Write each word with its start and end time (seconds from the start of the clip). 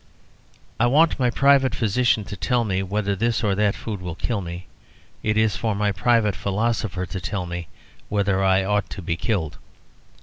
I 0.79 0.87
want 0.87 1.19
my 1.19 1.29
private 1.29 1.75
physician 1.75 2.23
to 2.23 2.35
tell 2.35 2.63
me 2.65 2.81
whether 2.81 3.15
this 3.15 3.43
or 3.43 3.53
that 3.53 3.75
food 3.75 4.01
will 4.01 4.15
kill 4.15 4.41
me. 4.41 4.65
It 5.21 5.37
is 5.37 5.55
for 5.55 5.75
my 5.75 5.91
private 5.91 6.35
philosopher 6.35 7.05
to 7.05 7.21
tell 7.21 7.45
me 7.45 7.67
whether 8.09 8.43
I 8.43 8.63
ought 8.63 8.89
to 8.89 9.03
be 9.03 9.15
killed. 9.15 9.59